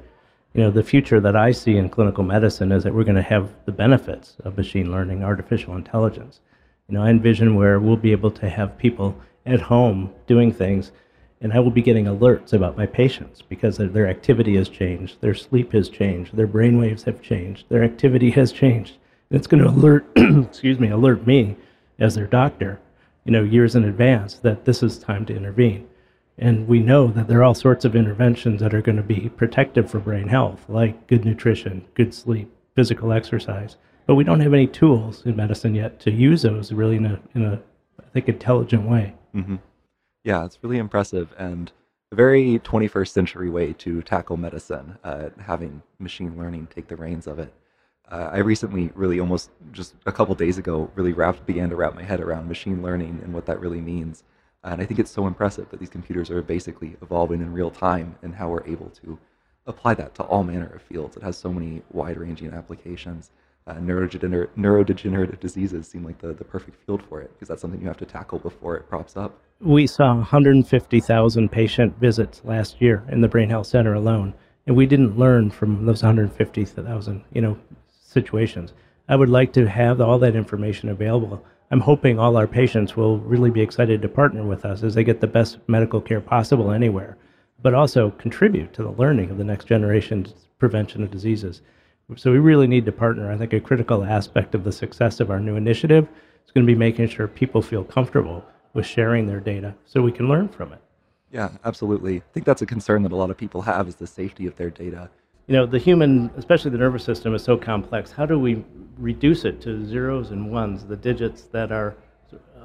You 0.54 0.62
know, 0.62 0.72
the 0.72 0.84
future 0.84 1.20
that 1.20 1.36
I 1.36 1.52
see 1.52 1.78
in 1.78 1.90
clinical 1.90 2.24
medicine 2.24 2.72
is 2.72 2.84
that 2.84 2.94
we're 2.94 3.04
going 3.04 3.16
to 3.16 3.22
have 3.22 3.50
the 3.66 3.72
benefits 3.72 4.38
of 4.44 4.58
machine 4.58 4.92
learning, 4.92 5.24
artificial 5.24 5.76
intelligence. 5.76 6.40
You 6.88 6.96
know, 6.96 7.04
I 7.04 7.10
envision 7.10 7.56
where 7.56 7.80
we'll 7.80 7.98
be 7.98 8.12
able 8.12 8.32
to 8.32 8.48
have 8.48 8.78
people 8.78 9.20
at 9.46 9.62
home 9.62 10.14
doing 10.28 10.54
things, 10.54 10.92
and 11.42 11.54
I 11.54 11.60
will 11.60 11.72
be 11.72 11.82
getting 11.82 12.06
alerts 12.06 12.54
about 12.54 12.78
my 12.78 12.86
patients 12.86 13.42
because 13.42 13.78
their 13.78 14.08
activity 14.08 14.56
has 14.56 14.70
changed, 14.70 15.22
their 15.22 15.36
sleep 15.36 15.72
has 15.74 15.90
changed, 15.90 16.36
their 16.36 16.48
brain 16.48 16.80
waves 16.80 17.04
have 17.04 17.22
changed, 17.22 17.66
their 17.70 17.84
activity 17.84 18.32
has 18.32 18.52
changed. 18.52 18.96
And 19.30 19.38
it's 19.38 19.48
going 19.48 19.64
to 19.64 19.70
alert, 19.70 20.06
excuse 20.16 20.80
me, 20.80 20.90
alert 20.90 21.28
me 21.28 21.56
as 22.00 22.16
their 22.16 22.28
doctor, 22.28 22.80
you 23.24 23.32
know, 23.32 23.44
years 23.44 23.76
in 23.76 23.84
advance 23.84 24.36
that 24.36 24.66
this 24.66 24.82
is 24.82 24.98
time 24.98 25.26
to 25.28 25.36
intervene. 25.36 25.88
And 26.40 26.68
we 26.68 26.80
know 26.80 27.08
that 27.08 27.28
there 27.28 27.40
are 27.40 27.44
all 27.44 27.56
sorts 27.56 27.84
of 27.86 27.96
interventions 27.96 28.62
that 28.62 28.74
are 28.74 28.82
going 28.82 28.98
to 28.98 29.04
be 29.04 29.30
protective 29.30 29.90
for 29.90 30.00
brain 30.00 30.28
health, 30.28 30.66
like 30.68 31.08
good 31.08 31.26
nutrition, 31.26 31.86
good 31.94 32.14
sleep, 32.14 32.52
physical 32.76 33.12
exercise. 33.12 33.76
But 34.06 34.16
we 34.16 34.24
don't 34.24 34.40
have 34.40 34.54
any 34.54 34.68
tools 34.68 35.24
in 35.26 35.36
medicine 35.36 35.76
yet 35.76 36.00
to 36.02 36.12
use 36.12 36.44
those 36.44 36.72
really 36.72 36.96
in 36.96 37.06
a, 37.06 37.20
in 37.36 37.44
a 37.44 37.60
I 38.00 38.10
think, 38.10 38.30
intelligent 38.30 38.88
way. 38.88 39.14
Mm-hmm. 39.36 39.56
Yeah, 40.28 40.44
it's 40.44 40.60
really 40.62 40.78
impressive 40.78 41.34
and 41.38 41.72
a 42.12 42.16
very 42.16 42.60
21st 42.60 43.08
century 43.08 43.50
way 43.50 43.72
to 43.72 44.02
tackle 44.02 44.36
medicine, 44.36 44.98
uh, 45.02 45.30
having 45.42 45.82
machine 46.00 46.38
learning 46.38 46.68
take 46.68 46.90
the 46.90 46.98
reins 46.98 47.28
of 47.28 47.40
it. 47.40 47.54
Uh, 48.12 48.32
I 48.34 48.40
recently, 48.40 48.92
really 48.94 49.22
almost 49.22 49.52
just 49.72 49.96
a 50.06 50.12
couple 50.12 50.36
days 50.36 50.58
ago, 50.58 50.92
really 50.96 51.14
wrapped, 51.14 51.46
began 51.46 51.70
to 51.70 51.78
wrap 51.78 51.96
my 51.96 52.04
head 52.04 52.20
around 52.20 52.50
machine 52.50 52.82
learning 52.84 53.22
and 53.24 53.34
what 53.34 53.46
that 53.46 53.62
really 53.62 53.80
means. 53.80 54.26
And 54.66 54.82
I 54.82 54.86
think 54.86 55.00
it's 55.00 55.12
so 55.12 55.28
impressive 55.28 55.70
that 55.70 55.80
these 55.80 55.88
computers 55.88 56.30
are 56.30 56.42
basically 56.42 56.98
evolving 57.02 57.40
in 57.40 57.54
real 57.54 57.72
time 57.72 58.18
and 58.22 58.36
how 58.36 58.50
we're 58.50 58.68
able 58.68 58.90
to 59.02 59.18
apply 59.66 59.94
that 59.94 60.14
to 60.16 60.24
all 60.24 60.44
manner 60.44 60.74
of 60.76 60.82
fields. 60.82 61.16
It 61.16 61.24
has 61.24 61.38
so 61.38 61.54
many 61.54 61.84
wide 61.94 62.18
ranging 62.18 62.52
applications. 62.54 63.32
Uh, 63.68 63.74
neurodegener- 63.76 64.48
neurodegenerative 64.58 65.40
diseases 65.40 65.88
seem 65.88 66.04
like 66.04 66.18
the, 66.20 66.34
the 66.34 66.44
perfect 66.44 66.82
field 66.86 67.04
for 67.10 67.22
it 67.22 67.30
because 67.34 67.50
that's 67.50 67.62
something 67.62 67.82
you 67.82 67.88
have 67.88 67.98
to 67.98 68.06
tackle 68.06 68.40
before 68.40 68.78
it 68.78 68.88
props 68.88 69.18
up. 69.18 69.40
We 69.60 69.88
saw 69.88 70.16
150,000 70.16 71.52
patient 71.52 72.00
visits 72.00 72.42
last 72.46 72.82
year 72.82 73.04
in 73.10 73.22
the 73.22 73.28
Brain 73.28 73.50
Health 73.50 73.68
Center 73.68 73.94
alone, 73.94 74.34
and 74.68 74.76
we 74.76 74.86
didn't 74.86 75.18
learn 75.18 75.52
from 75.52 75.86
those 75.86 76.02
150,000 76.02 77.24
you 77.34 77.42
know 77.42 77.58
situations. 77.90 78.74
I 79.10 79.16
would 79.16 79.30
like 79.30 79.52
to 79.54 79.68
have 79.68 80.00
all 80.00 80.20
that 80.20 80.36
information 80.36 80.90
available 80.90 81.44
I'm 81.70 81.82
hoping 81.82 82.18
all 82.18 82.38
our 82.38 82.48
patients 82.48 82.96
will 82.96 83.20
really 83.20 83.50
be 83.50 83.62
excited 83.62 84.02
to 84.02 84.08
partner 84.08 84.44
with 84.44 84.64
us 84.64 84.84
as 84.84 84.96
they 84.96 85.04
get 85.04 85.20
the 85.20 85.28
best 85.28 85.58
medical 85.68 86.00
care 86.00 86.22
possible 86.22 86.72
anywhere, 86.72 87.18
but 87.62 87.74
also 87.74 88.12
contribute 88.12 88.72
to 88.74 88.84
the 88.84 88.92
learning 88.92 89.32
of 89.32 89.38
the 89.38 89.44
next 89.44 89.66
generation's 89.66 90.34
prevention 90.60 91.04
of 91.04 91.12
diseases. 91.12 91.62
So 92.16 92.32
we 92.32 92.40
really 92.40 92.68
need 92.68 92.86
to 92.86 92.92
partner. 92.92 93.32
I 93.32 93.38
think 93.38 93.52
a 93.54 93.60
critical 93.60 94.06
aspect 94.06 94.56
of 94.56 94.64
the 94.64 94.72
success 94.72 95.20
of 95.20 95.30
our 95.30 95.40
new 95.40 95.56
initiative 95.56 96.08
is 96.46 96.52
going 96.52 96.66
to 96.66 96.72
be 96.72 96.78
making 96.78 97.10
sure 97.10 97.28
people 97.28 97.62
feel 97.62 97.84
comfortable 97.84 98.46
with 98.74 98.86
sharing 98.86 99.28
their 99.28 99.42
data 99.42 99.76
so 99.86 100.02
we 100.02 100.12
can 100.12 100.30
learn 100.30 100.48
from 100.48 100.72
it. 100.72 100.80
Yeah, 101.32 101.50
absolutely. 101.66 102.18
I 102.18 102.34
think 102.34 102.46
that's 102.46 102.62
a 102.62 102.66
concern 102.66 103.04
that 103.04 103.12
a 103.12 103.16
lot 103.16 103.30
of 103.30 103.38
people 103.38 103.62
have 103.64 103.90
is 103.90 103.96
the 103.96 104.08
safety 104.08 104.48
of 104.48 104.56
their 104.56 104.70
data 104.70 105.10
you 105.48 105.54
know, 105.54 105.66
the 105.66 105.80
human, 105.80 106.30
especially 106.36 106.72
the 106.72 106.78
nervous 106.78 107.04
system, 107.04 107.34
is 107.34 107.42
so 107.42 107.56
complex. 107.56 108.12
How 108.12 108.26
do 108.26 108.38
we 108.38 108.66
reduce 108.98 109.46
it 109.46 109.62
to 109.62 109.86
zeros 109.86 110.32
and 110.32 110.52
ones, 110.52 110.86
the 110.86 110.98
digits 110.98 111.44
that 111.44 111.72
are 111.72 111.96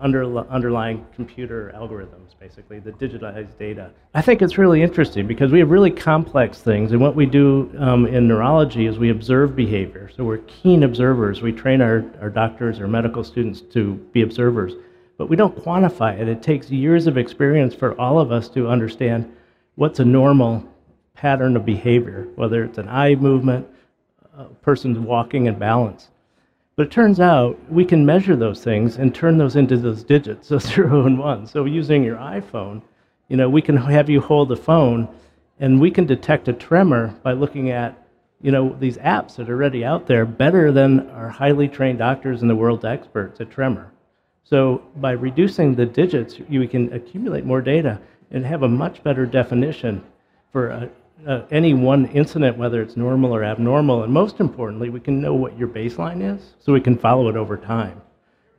under, 0.02 0.38
underlying 0.50 1.06
computer 1.14 1.73
algorithms, 1.76 2.38
basically, 2.38 2.80
the 2.80 2.92
digitized 2.92 3.56
data. 3.59 3.90
I 4.14 4.21
think 4.21 4.42
it's 4.42 4.59
really 4.59 4.82
interesting 4.82 5.26
because 5.26 5.52
we 5.52 5.61
have 5.61 5.71
really 5.71 5.90
complex 5.90 6.61
things, 6.61 6.92
and 6.92 7.00
what 7.00 7.14
we 7.14 7.25
do 7.25 7.73
um, 7.78 8.06
in 8.06 8.26
neurology 8.26 8.87
is 8.87 8.99
we 8.99 9.11
observe 9.11 9.54
behavior. 9.54 10.11
So 10.14 10.25
we're 10.25 10.38
keen 10.38 10.82
observers. 10.82 11.40
We 11.40 11.52
train 11.52 11.80
our, 11.80 12.04
our 12.21 12.30
doctors 12.30 12.80
or 12.80 12.88
medical 12.88 13.23
students 13.23 13.61
to 13.73 13.94
be 14.12 14.23
observers, 14.23 14.75
but 15.16 15.28
we 15.28 15.37
don't 15.37 15.56
quantify 15.56 16.18
it. 16.18 16.28
It 16.28 16.42
takes 16.42 16.71
years 16.71 17.06
of 17.06 17.16
experience 17.16 17.75
for 17.75 17.99
all 18.00 18.18
of 18.18 18.32
us 18.32 18.49
to 18.50 18.68
understand 18.68 19.32
what's 19.76 20.00
a 20.00 20.04
normal 20.04 20.64
pattern 21.14 21.56
of 21.56 21.64
behavior, 21.64 22.26
whether 22.35 22.64
it's 22.64 22.78
an 22.78 22.88
eye 22.88 23.14
movement, 23.14 23.66
a 24.37 24.44
person's 24.44 24.99
walking 24.99 25.47
and 25.47 25.59
balance. 25.59 26.09
But 26.75 26.87
it 26.87 26.93
turns 26.93 27.21
out 27.21 27.59
we 27.71 27.85
can 27.85 28.07
measure 28.07 28.35
those 28.35 28.64
things 28.64 28.97
and 28.97 29.14
turn 29.14 29.37
those 29.37 29.57
into 29.57 29.76
those 29.76 30.02
digits, 30.02 30.49
so 30.49 30.59
zero 30.59 31.07
and 31.07 31.19
one. 31.19 31.47
So 31.47 31.64
using 31.64 32.02
your 32.02 32.17
iPhone, 32.17 32.83
you 33.29 33.37
know, 33.37 33.49
we 33.49 33.62
can 33.62 33.76
have 33.76 34.09
you 34.11 34.21
hold 34.21 34.49
the 34.49 34.57
phone 34.57 35.09
and 35.61 35.81
we 35.81 35.91
can 35.91 36.07
detect 36.07 36.49
a 36.49 36.52
tremor 36.52 37.14
by 37.23 37.33
looking 37.33 37.71
at, 37.71 38.07
you 38.41 38.50
know, 38.50 38.76
these 38.81 38.97
apps 38.99 39.37
that 39.37 39.49
are 39.49 39.55
already 39.55 39.85
out 39.85 40.07
there 40.07 40.25
better 40.25 40.73
than 40.73 41.09
our 41.11 41.29
highly 41.29 41.69
trained 41.69 41.99
doctors 41.99 42.41
and 42.41 42.50
the 42.50 42.57
world's 42.57 42.85
experts 42.85 43.41
at 43.41 43.50
tremor. 43.50 43.93
So 44.45 44.83
by 44.97 45.12
reducing 45.12 45.75
the 45.75 45.87
digits, 45.87 46.38
you 46.49 46.67
can 46.67 46.93
accumulate 46.93 47.45
more 47.45 47.61
data 47.61 48.00
and 48.31 48.45
have 48.45 48.62
a 48.62 48.69
much 48.69 49.02
better 49.02 49.25
definition 49.25 50.02
for 50.50 50.69
a, 50.69 50.91
uh, 51.26 51.43
any 51.50 51.75
one 51.75 52.07
incident, 52.07 52.57
whether 52.57 52.83
it's 52.83 52.97
normal 52.97 53.35
or 53.35 53.45
abnormal, 53.45 54.02
and 54.02 54.12
most 54.12 54.41
importantly, 54.41 54.88
we 54.88 55.00
can 55.00 55.21
know 55.21 55.35
what 55.35 55.57
your 55.59 55.69
baseline 55.69 56.23
is 56.23 56.55
so 56.59 56.73
we 56.73 56.81
can 56.81 56.99
follow 56.99 57.29
it 57.29 57.37
over 57.37 57.57
time 57.57 58.00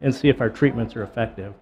and 0.02 0.14
see 0.14 0.30
if 0.30 0.42
our 0.42 0.50
treatments 0.50 0.96
are 0.96 1.04
effective. 1.04 1.54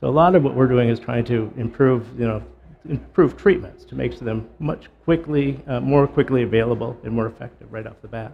So 0.00 0.08
a 0.08 0.10
lot 0.10 0.34
of 0.34 0.44
what 0.44 0.54
we're 0.54 0.68
doing 0.68 0.88
is 0.88 1.00
trying 1.00 1.24
to 1.26 1.52
improve, 1.56 2.08
you 2.18 2.26
know, 2.26 2.42
improve 2.88 3.36
treatments 3.36 3.84
to 3.86 3.94
make 3.94 4.18
them 4.18 4.48
much 4.58 4.88
quickly, 5.04 5.60
uh, 5.66 5.80
more 5.80 6.06
quickly 6.06 6.42
available 6.42 6.96
and 7.04 7.12
more 7.12 7.26
effective 7.26 7.72
right 7.72 7.86
off 7.86 8.00
the 8.02 8.08
bat. 8.08 8.32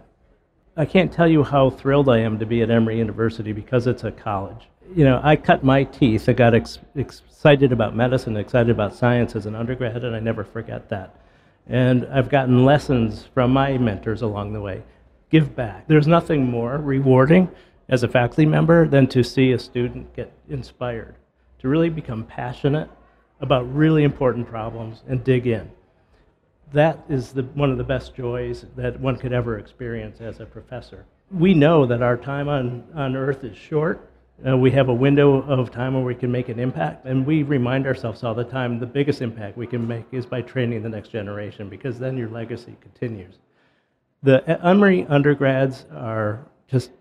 I 0.77 0.85
can't 0.85 1.11
tell 1.11 1.27
you 1.27 1.43
how 1.43 1.69
thrilled 1.69 2.09
I 2.09 2.19
am 2.19 2.37
to 2.39 2.45
be 2.45 2.61
at 2.61 2.69
Emory 2.69 2.97
University 2.97 3.53
because 3.53 3.87
it's 3.87 4.03
a 4.03 4.11
college. 4.11 4.67
You 4.93 5.05
know, 5.05 5.19
I 5.23 5.35
cut 5.35 5.63
my 5.63 5.83
teeth. 5.85 6.29
I 6.29 6.33
got 6.33 6.53
ex- 6.53 6.79
excited 6.95 7.71
about 7.71 7.95
medicine, 7.95 8.37
excited 8.37 8.69
about 8.69 8.93
science 8.93 9.35
as 9.35 9.45
an 9.45 9.55
undergrad, 9.55 10.03
and 10.03 10.15
I 10.15 10.19
never 10.19 10.43
forget 10.43 10.89
that. 10.89 11.15
And 11.67 12.07
I've 12.11 12.29
gotten 12.29 12.63
lessons 12.65 13.27
from 13.33 13.51
my 13.51 13.77
mentors 13.77 14.21
along 14.21 14.53
the 14.53 14.61
way. 14.61 14.83
Give 15.29 15.55
back. 15.55 15.87
There's 15.87 16.07
nothing 16.07 16.49
more 16.49 16.77
rewarding 16.77 17.49
as 17.89 18.03
a 18.03 18.07
faculty 18.07 18.45
member 18.45 18.87
than 18.87 19.07
to 19.07 19.23
see 19.23 19.51
a 19.51 19.59
student 19.59 20.15
get 20.15 20.31
inspired, 20.49 21.15
to 21.59 21.67
really 21.67 21.89
become 21.89 22.23
passionate 22.23 22.89
about 23.41 23.73
really 23.73 24.03
important 24.03 24.47
problems 24.47 25.03
and 25.07 25.23
dig 25.23 25.47
in. 25.47 25.69
That 26.73 27.03
is 27.09 27.31
the, 27.31 27.43
one 27.43 27.71
of 27.71 27.77
the 27.77 27.83
best 27.83 28.15
joys 28.15 28.65
that 28.75 28.99
one 28.99 29.17
could 29.17 29.33
ever 29.33 29.59
experience 29.59 30.19
as 30.19 30.39
a 30.39 30.45
professor. 30.45 31.05
We 31.31 31.53
know 31.53 31.85
that 31.85 32.01
our 32.01 32.17
time 32.17 32.47
on, 32.47 32.83
on 32.95 33.15
earth 33.15 33.43
is 33.43 33.57
short, 33.57 34.09
uh, 34.47 34.57
we 34.57 34.71
have 34.71 34.89
a 34.89 34.93
window 34.93 35.41
of 35.43 35.71
time 35.71 35.93
where 35.93 36.03
we 36.03 36.15
can 36.15 36.31
make 36.31 36.49
an 36.49 36.59
impact, 36.59 37.05
and 37.05 37.25
we 37.25 37.43
remind 37.43 37.87
ourselves 37.87 38.23
all 38.23 38.33
the 38.33 38.43
time 38.43 38.79
the 38.79 38.85
biggest 38.85 39.21
impact 39.21 39.57
we 39.57 39.67
can 39.67 39.87
make 39.87 40.05
is 40.11 40.25
by 40.25 40.41
training 40.41 40.83
the 40.83 40.89
next 40.89 41.09
generation, 41.09 41.69
because 41.69 41.97
then 41.99 42.17
your 42.17 42.29
legacy 42.29 42.75
continues. 42.81 43.35
The 44.23 44.43
Emory 44.65 45.05
undergrads 45.07 45.85
are 45.93 46.45
just 46.67 46.91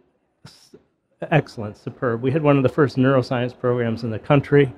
excellent, 1.30 1.76
superb. 1.76 2.22
We 2.22 2.30
had 2.30 2.42
one 2.42 2.56
of 2.56 2.62
the 2.62 2.68
first 2.68 2.96
neuroscience 2.96 3.58
programs 3.58 4.04
in 4.04 4.10
the 4.10 4.18
country. 4.18 4.72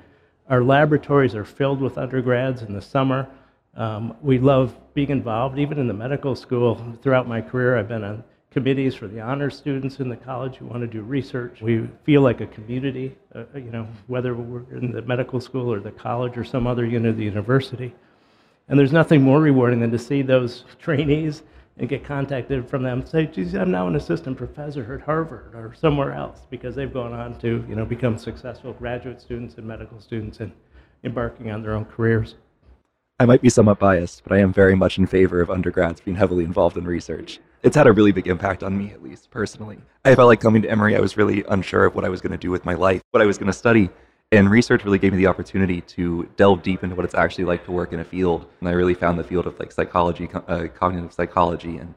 Our 0.49 0.63
laboratories 0.63 1.35
are 1.35 1.45
filled 1.45 1.81
with 1.81 1.99
undergrads 1.99 2.63
in 2.63 2.73
the 2.73 2.81
summer. 2.81 3.29
Um, 3.75 4.17
we 4.23 4.39
love 4.39 4.75
being 4.95 5.11
involved, 5.11 5.59
even 5.59 5.79
in 5.79 5.89
the 5.89 5.95
medical 5.95 6.35
school. 6.35 6.97
Throughout 7.03 7.29
my 7.29 7.41
career, 7.41 7.77
I've 7.77 7.89
been 7.89 8.05
on 8.05 8.25
committees 8.57 8.95
for 8.95 9.07
the 9.07 9.21
honor 9.21 9.51
students 9.51 10.01
in 10.01 10.09
the 10.09 10.17
college 10.17 10.57
who 10.57 10.65
want 10.65 10.81
to 10.81 10.87
do 10.87 11.03
research. 11.03 11.61
We 11.61 11.87
feel 12.05 12.23
like 12.23 12.41
a 12.41 12.47
community, 12.47 13.15
uh, 13.35 13.45
you 13.55 13.71
know, 13.71 13.87
whether 14.07 14.35
we're 14.35 14.65
in 14.75 14.93
the 14.93 15.03
medical 15.03 15.43
school 15.43 15.71
or 15.71 15.79
the 15.79 15.91
college 15.91 16.39
or 16.39 16.43
some 16.43 16.67
other 16.67 16.87
unit 16.87 17.11
of 17.11 17.17
the 17.19 17.25
university. 17.25 17.95
And 18.71 18.79
there's 18.79 18.95
nothing 18.95 19.21
more 19.21 19.43
rewarding 19.43 19.81
than 19.81 19.91
to 19.91 19.99
see 19.99 20.23
those 20.23 20.65
trainees 20.79 21.43
and 21.77 21.87
get 21.87 22.03
contacted 22.03 22.67
from 22.67 22.83
them 22.83 23.05
say, 23.05 23.27
geez, 23.27 23.55
I'm 23.55 23.71
now 23.71 23.89
an 23.89 23.97
assistant 23.97 24.39
professor 24.39 24.95
at 24.95 25.03
Harvard 25.03 25.55
or 25.55 25.75
somewhere 25.75 26.15
else 26.15 26.47
because 26.49 26.75
they've 26.75 26.91
gone 26.91 27.13
on 27.13 27.39
to, 27.41 27.63
you 27.69 27.75
know, 27.75 27.85
become 27.85 28.17
successful 28.17 28.73
graduate 28.73 29.21
students 29.21 29.57
and 29.57 29.67
medical 29.67 30.01
students 30.01 30.41
and 30.41 30.51
embarking 31.05 31.51
on 31.51 31.61
their 31.61 31.75
own 31.75 31.85
careers. 31.85 32.37
I 33.21 33.27
might 33.27 33.43
be 33.43 33.51
somewhat 33.51 33.79
biased, 33.79 34.23
but 34.25 34.33
I 34.33 34.41
am 34.41 34.51
very 34.51 34.75
much 34.75 34.97
in 34.97 35.07
favor 35.07 35.43
of 35.43 35.51
undergrads 35.51 36.01
being 36.01 36.17
heavily 36.17 36.45
involved 36.45 36.79
in 36.79 36.87
research 36.87 37.39
it's 37.67 37.75
had 37.75 37.89
a 37.89 37.93
really 37.93 38.13
big 38.13 38.29
impact 38.29 38.63
on 38.63 38.79
me, 38.79 38.93
at 38.93 39.03
least 39.03 39.29
personally. 39.29 39.79
I 40.05 40.15
felt 40.15 40.29
like 40.29 40.41
coming 40.41 40.63
to 40.63 40.71
Emory, 40.71 40.95
I 40.97 41.01
was 41.01 41.17
really 41.17 41.43
unsure 41.49 41.87
of 41.87 41.97
what 41.97 42.05
I 42.05 42.09
was 42.09 42.21
going 42.21 42.31
to 42.31 42.39
do 42.39 42.53
with 42.53 42.65
my 42.65 42.75
life, 42.75 43.03
what 43.11 43.21
I 43.21 43.27
was 43.27 43.39
going 43.39 43.49
to 43.49 43.53
study. 43.53 43.91
And 44.31 44.49
research 44.49 44.85
really 44.85 45.01
gave 45.01 45.13
me 45.13 45.19
the 45.19 45.27
opportunity 45.27 45.81
to 45.81 46.29
delve 46.37 46.63
deep 46.63 46.85
into 46.85 46.95
what 46.95 47.05
it's 47.05 47.17
actually 47.17 47.45
like 47.45 47.65
to 47.65 47.73
work 47.73 47.93
in 47.93 47.99
a 47.99 48.05
field. 48.05 48.47
And 48.61 48.69
I 48.69 48.73
really 48.73 48.95
found 48.95 49.19
the 49.19 49.25
field 49.25 49.49
of 49.49 49.59
like 49.59 49.73
psychology, 49.73 50.29
uh, 50.47 50.69
cognitive 50.77 51.13
psychology, 51.13 51.79
and 51.79 51.93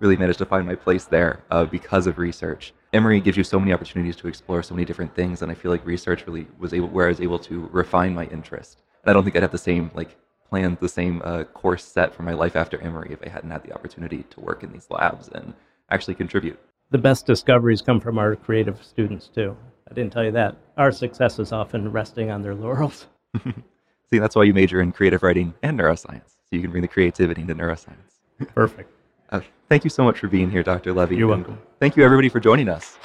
really 0.00 0.16
managed 0.16 0.40
to 0.40 0.44
find 0.44 0.66
my 0.66 0.74
place 0.74 1.04
there 1.04 1.44
uh, 1.52 1.66
because 1.66 2.08
of 2.08 2.18
research. 2.18 2.74
Emory 2.92 3.20
gives 3.20 3.36
you 3.36 3.44
so 3.44 3.60
many 3.60 3.72
opportunities 3.72 4.16
to 4.16 4.26
explore 4.26 4.60
so 4.60 4.74
many 4.74 4.84
different 4.84 5.14
things, 5.14 5.42
and 5.42 5.52
I 5.52 5.54
feel 5.54 5.70
like 5.70 5.86
research 5.86 6.26
really 6.26 6.48
was 6.58 6.74
able 6.74 6.88
where 6.88 7.06
I 7.06 7.10
was 7.10 7.20
able 7.20 7.38
to 7.38 7.68
refine 7.70 8.12
my 8.12 8.24
interest. 8.26 8.82
And 9.04 9.10
I 9.10 9.12
don't 9.12 9.22
think 9.22 9.36
I'd 9.36 9.42
have 9.42 9.52
the 9.52 9.58
same 9.58 9.92
like 9.94 10.16
planned 10.52 10.76
the 10.80 10.88
same 10.88 11.22
uh, 11.24 11.44
course 11.44 11.82
set 11.82 12.14
for 12.14 12.24
my 12.24 12.34
life 12.34 12.56
after 12.56 12.78
Emory 12.82 13.08
if 13.10 13.26
I 13.26 13.30
hadn't 13.30 13.50
had 13.50 13.62
the 13.62 13.72
opportunity 13.72 14.22
to 14.28 14.40
work 14.40 14.62
in 14.62 14.70
these 14.70 14.86
labs 14.90 15.28
and 15.28 15.54
actually 15.88 16.14
contribute. 16.14 16.60
The 16.90 16.98
best 16.98 17.24
discoveries 17.24 17.80
come 17.80 18.00
from 18.00 18.18
our 18.18 18.36
creative 18.36 18.84
students, 18.84 19.28
too. 19.28 19.56
I 19.90 19.94
didn't 19.94 20.12
tell 20.12 20.22
you 20.22 20.30
that. 20.32 20.58
Our 20.76 20.92
success 20.92 21.38
is 21.38 21.52
often 21.52 21.90
resting 21.90 22.30
on 22.30 22.42
their 22.42 22.54
laurels. 22.54 23.06
See, 24.10 24.18
that's 24.18 24.36
why 24.36 24.44
you 24.44 24.52
major 24.52 24.82
in 24.82 24.92
creative 24.92 25.22
writing 25.22 25.54
and 25.62 25.80
neuroscience, 25.80 26.28
so 26.28 26.50
you 26.50 26.60
can 26.60 26.70
bring 26.70 26.82
the 26.82 26.88
creativity 26.88 27.40
into 27.40 27.54
neuroscience. 27.54 28.20
Perfect. 28.54 28.92
Uh, 29.30 29.40
thank 29.70 29.84
you 29.84 29.90
so 29.90 30.04
much 30.04 30.18
for 30.18 30.28
being 30.28 30.50
here, 30.50 30.62
Dr. 30.62 30.92
Levey. 30.92 31.16
You're 31.16 31.28
welcome. 31.28 31.58
Thank 31.80 31.96
you, 31.96 32.04
everybody, 32.04 32.28
for 32.28 32.40
joining 32.40 32.68
us. 32.68 32.98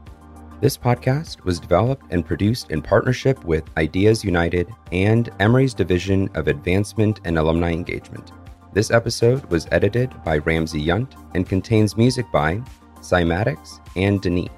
This 0.59 0.77
podcast 0.77 1.43
was 1.45 1.61
developed 1.61 2.03
and 2.09 2.25
produced 2.25 2.71
in 2.71 2.81
partnership 2.81 3.45
with 3.45 3.63
Ideas 3.77 4.25
United 4.25 4.67
and 4.91 5.29
Emory's 5.39 5.73
Division 5.73 6.29
of 6.33 6.49
Advancement 6.49 7.21
and 7.23 7.37
Alumni 7.37 7.71
Engagement. 7.71 8.33
This 8.73 8.91
episode 8.91 9.45
was 9.45 9.67
edited 9.71 10.13
by 10.23 10.39
Ramsey 10.39 10.83
Yunt 10.83 11.13
and 11.33 11.47
contains 11.47 11.97
music 11.97 12.25
by 12.31 12.61
Cymatics 12.99 13.79
and 13.95 14.21
Denis. 14.21 14.49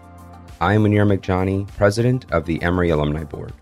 I 0.60 0.74
am 0.74 0.84
Munir 0.84 1.08
Meghjani, 1.08 1.68
president 1.78 2.30
of 2.32 2.46
the 2.46 2.62
Emory 2.62 2.89
Alumni 2.89 3.24
Board. 3.24 3.54